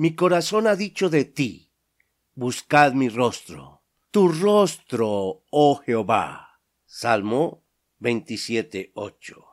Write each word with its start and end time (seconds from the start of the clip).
Mi 0.00 0.14
corazón 0.14 0.66
ha 0.66 0.76
dicho 0.76 1.10
de 1.10 1.26
ti, 1.26 1.74
buscad 2.32 2.94
mi 2.94 3.10
rostro, 3.10 3.82
tu 4.10 4.28
rostro, 4.28 5.44
oh 5.50 5.76
Jehová. 5.84 6.62
Salmo 6.86 7.66
27.8. 8.00 9.44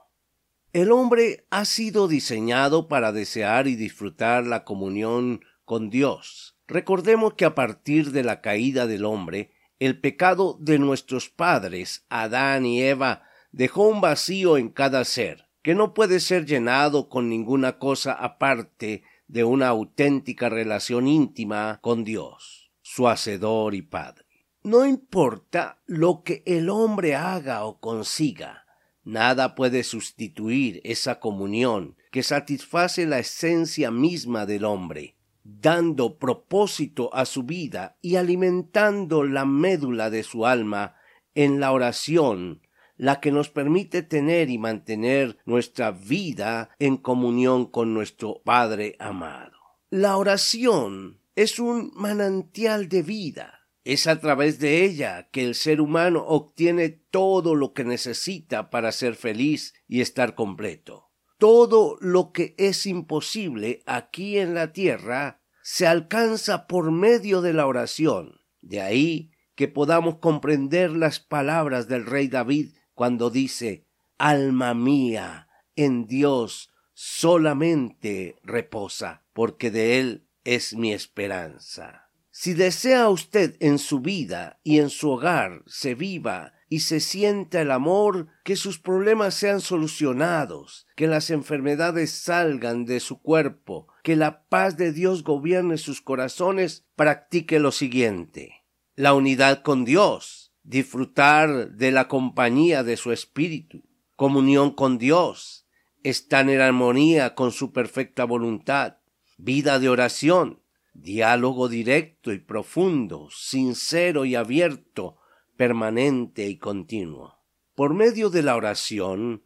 El 0.72 0.94
hombre 0.94 1.46
ha 1.50 1.66
sido 1.66 2.08
diseñado 2.08 2.88
para 2.88 3.12
desear 3.12 3.68
y 3.68 3.76
disfrutar 3.76 4.46
la 4.46 4.64
comunión 4.64 5.42
con 5.66 5.90
Dios. 5.90 6.58
Recordemos 6.66 7.34
que 7.34 7.44
a 7.44 7.54
partir 7.54 8.14
de 8.14 8.24
la 8.24 8.40
caída 8.40 8.88
del 8.88 9.04
hombre, 9.04 9.52
el 9.80 10.00
pecado 10.00 10.58
de 10.62 10.80
nuestros 10.80 11.28
padres, 11.28 12.06
Adán 12.08 12.66
y 12.66 12.82
Eva, 12.82 13.24
dejó 13.52 13.90
un 13.90 14.00
vacío 14.00 14.58
en 14.58 14.70
cada 14.70 15.04
ser, 15.04 15.50
que 15.62 15.76
no 15.76 15.94
puede 15.94 16.22
ser 16.22 16.46
llenado 16.46 17.10
con 17.10 17.28
ninguna 17.28 17.80
cosa 17.80 18.14
aparte 18.14 19.04
de 19.28 19.44
una 19.44 19.68
auténtica 19.68 20.50
relación 20.50 21.08
íntima 21.08 21.80
con 21.82 22.04
Dios, 22.04 22.72
su 22.82 23.08
Hacedor 23.08 23.76
y 23.76 23.82
Padre. 23.82 24.26
No 24.64 24.86
importa 24.86 25.82
lo 25.86 26.24
que 26.24 26.44
el 26.46 26.70
hombre 26.70 27.16
haga 27.16 27.66
o 27.66 27.80
consiga, 27.80 28.66
nada 29.04 29.56
puede 29.56 29.84
sustituir 29.84 30.82
esa 30.84 31.20
comunión 31.20 31.96
que 32.12 32.24
satisface 32.24 33.06
la 33.06 33.20
esencia 33.20 33.92
misma 33.92 34.46
del 34.46 34.66
hombre, 34.66 35.16
dando 35.44 36.18
propósito 36.18 37.14
a 37.14 37.26
su 37.26 37.44
vida 37.44 37.98
y 38.02 38.16
alimentando 38.16 39.24
la 39.24 39.46
médula 39.46 40.10
de 40.10 40.24
su 40.24 40.46
alma 40.46 40.96
en 41.36 41.60
la 41.60 41.72
oración 41.72 42.62
la 42.98 43.20
que 43.20 43.32
nos 43.32 43.50
permite 43.50 44.02
tener 44.02 44.50
y 44.50 44.58
mantener 44.58 45.38
nuestra 45.46 45.92
vida 45.92 46.70
en 46.80 46.98
comunión 46.98 47.66
con 47.66 47.94
nuestro 47.94 48.42
Padre 48.44 48.96
amado. 49.00 49.58
La 49.90 50.18
oración 50.18 51.22
es 51.36 51.60
un 51.60 51.92
manantial 51.96 52.90
de 52.90 53.04
vida. 53.04 53.70
Es 53.84 54.08
a 54.08 54.20
través 54.20 54.60
de 54.60 54.84
ella 54.84 55.30
que 55.32 55.46
el 55.46 55.56
ser 55.56 55.80
humano 55.80 56.26
obtiene 56.28 56.90
todo 56.90 57.56
lo 57.56 57.74
que 57.74 57.86
necesita 57.86 58.70
para 58.70 58.92
ser 58.92 59.16
feliz 59.16 59.74
y 59.88 60.02
estar 60.02 60.36
completo. 60.36 61.12
Todo 61.38 61.98
lo 62.02 62.34
que 62.34 62.56
es 62.58 62.86
imposible 62.86 63.84
aquí 63.86 64.40
en 64.40 64.56
la 64.56 64.74
tierra 64.74 65.42
se 65.62 65.86
alcanza 65.86 66.68
por 66.68 66.92
medio 66.92 67.42
de 67.42 67.54
la 67.54 67.68
oración. 67.68 68.42
De 68.62 68.82
ahí 68.82 69.32
que 69.56 69.68
podamos 69.68 70.18
comprender 70.18 70.92
las 70.92 71.20
palabras 71.20 71.88
del 71.88 72.06
rey 72.06 72.28
David 72.28 72.74
cuando 72.98 73.30
dice, 73.30 73.86
Alma 74.18 74.74
mía, 74.74 75.50
en 75.76 76.08
Dios 76.08 76.72
solamente 76.96 78.38
reposa, 78.42 79.24
porque 79.34 79.70
de 79.70 80.00
Él 80.00 80.28
es 80.44 80.76
mi 80.76 80.94
esperanza. 80.94 82.10
Si 82.32 82.56
desea 82.56 83.08
usted 83.10 83.56
en 83.60 83.78
su 83.78 84.00
vida 84.00 84.60
y 84.64 84.80
en 84.80 84.90
su 84.90 85.12
hogar 85.12 85.62
se 85.68 85.94
viva 85.94 86.54
y 86.70 86.80
se 86.80 87.00
sienta 87.00 87.62
el 87.62 87.70
amor, 87.70 88.30
que 88.44 88.56
sus 88.56 88.80
problemas 88.80 89.36
sean 89.36 89.62
solucionados, 89.62 90.88
que 90.96 91.06
las 91.06 91.30
enfermedades 91.30 92.10
salgan 92.10 92.86
de 92.86 93.00
su 93.00 93.22
cuerpo, 93.22 93.90
que 94.02 94.16
la 94.16 94.42
paz 94.48 94.76
de 94.76 94.92
Dios 94.92 95.24
gobierne 95.24 95.78
sus 95.78 96.02
corazones, 96.02 96.88
practique 96.96 97.60
lo 97.60 97.72
siguiente. 97.72 98.66
La 98.96 99.14
unidad 99.14 99.62
con 99.62 99.86
Dios, 99.86 100.47
disfrutar 100.68 101.72
de 101.72 101.92
la 101.92 102.10
compañía 102.10 102.84
de 102.84 102.98
su 102.98 103.14
espíritu, 103.14 103.84
comunión 104.18 104.72
con 104.72 104.98
Dios, 104.98 105.66
estar 106.04 106.48
en 106.50 106.60
armonía 106.60 107.36
con 107.36 107.54
su 107.54 107.72
perfecta 107.72 108.26
voluntad, 108.26 108.98
vida 109.38 109.80
de 109.80 109.88
oración, 109.88 110.62
diálogo 110.94 111.70
directo 111.70 112.34
y 112.34 112.40
profundo, 112.40 113.30
sincero 113.32 114.26
y 114.26 114.36
abierto, 114.36 115.16
permanente 115.56 116.48
y 116.50 116.58
continuo. 116.58 117.40
Por 117.74 117.94
medio 117.94 118.30
de 118.30 118.44
la 118.44 118.58
oración, 118.58 119.44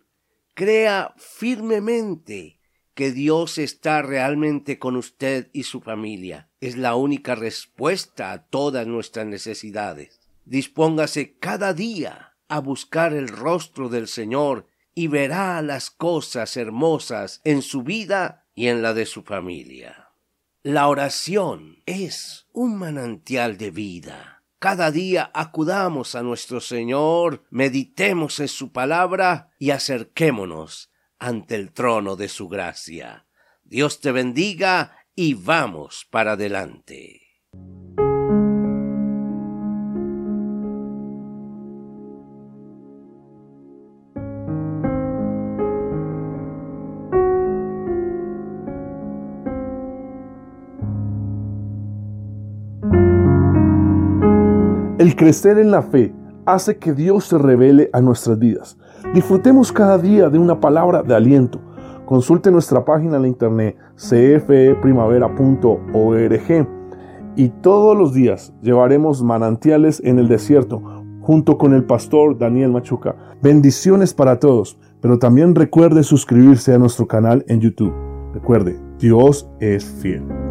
crea 0.56 1.14
firmemente 1.18 2.60
que 2.96 3.12
Dios 3.12 3.60
está 3.60 4.02
realmente 4.02 4.80
con 4.80 4.96
usted 4.96 5.52
y 5.54 5.64
su 5.64 5.82
familia. 5.82 6.50
Es 6.62 6.78
la 6.78 6.96
única 6.96 7.36
respuesta 7.36 8.32
a 8.32 8.48
todas 8.48 8.88
nuestras 8.88 9.28
necesidades 9.28 10.21
dispóngase 10.46 11.38
cada 11.38 11.74
día 11.74 12.36
a 12.48 12.60
buscar 12.60 13.14
el 13.14 13.28
rostro 13.28 13.90
del 13.90 14.08
Señor 14.08 14.68
y 14.94 15.08
verá 15.08 15.62
las 15.62 15.90
cosas 15.90 16.58
hermosas 16.58 17.42
en 17.44 17.62
su 17.62 17.84
vida 17.84 18.46
y 18.56 18.68
en 18.68 18.82
la 18.82 18.94
de 18.94 19.06
su 19.06 19.24
familia. 19.24 20.10
La 20.64 20.88
oración 20.88 21.82
es 21.86 22.48
un 22.52 22.78
manantial 22.78 23.58
de 23.58 23.72
vida. 23.72 24.44
Cada 24.60 24.92
día 24.92 25.32
acudamos 25.34 26.14
a 26.14 26.22
nuestro 26.22 26.62
Señor, 26.62 27.44
meditemos 27.50 28.40
en 28.40 28.48
su 28.48 28.72
palabra 28.72 29.50
y 29.58 29.72
acerquémonos 29.72 30.92
ante 31.18 31.56
el 31.56 31.72
trono 31.72 32.16
de 32.16 32.30
su 32.30 32.48
gracia. 32.48 33.26
Dios 33.64 34.02
te 34.02 34.12
bendiga 34.12 34.98
y 35.16 35.34
vamos 35.34 36.06
para 36.12 36.34
adelante. 36.34 37.31
El 55.02 55.16
crecer 55.16 55.58
en 55.58 55.72
la 55.72 55.82
fe 55.82 56.14
hace 56.46 56.78
que 56.78 56.94
Dios 56.94 57.26
se 57.26 57.40
revele 57.40 57.90
a 57.92 58.02
nuestras 58.02 58.38
vidas. 58.38 58.78
Disfrutemos 59.16 59.72
cada 59.72 59.98
día 59.98 60.30
de 60.30 60.38
una 60.38 60.60
palabra 60.60 61.02
de 61.02 61.16
aliento. 61.16 61.60
Consulte 62.06 62.52
nuestra 62.52 62.86
página 62.86 63.16
en 63.16 63.24
la 63.24 63.28
internet 63.28 63.78
cfeprimavera.org 63.98 66.68
y 67.36 67.50
todos 67.50 67.98
los 67.98 68.14
días 68.14 68.54
llevaremos 68.62 69.24
manantiales 69.24 70.00
en 70.06 70.20
el 70.20 70.28
desierto 70.28 70.84
junto 71.20 71.58
con 71.58 71.74
el 71.74 71.86
pastor 71.86 72.38
Daniel 72.38 72.70
Machuca. 72.70 73.16
Bendiciones 73.42 74.14
para 74.14 74.38
todos, 74.38 74.78
pero 75.02 75.18
también 75.18 75.56
recuerde 75.56 76.04
suscribirse 76.04 76.76
a 76.76 76.78
nuestro 76.78 77.08
canal 77.08 77.44
en 77.48 77.60
YouTube. 77.60 77.96
Recuerde, 78.36 78.80
Dios 79.00 79.50
es 79.60 79.84
fiel. 79.84 80.51